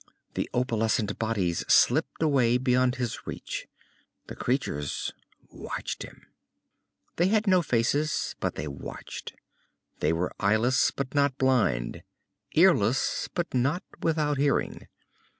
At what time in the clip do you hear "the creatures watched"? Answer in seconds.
4.25-6.01